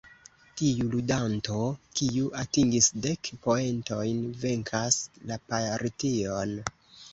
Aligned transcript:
Tiu 0.59 0.85
ludanto, 0.93 1.57
kiu 1.99 2.31
atingis 2.45 2.89
dek 3.05 3.31
poentojn, 3.45 4.25
venkas 4.47 5.01
la 5.29 5.41
partion. 5.55 6.61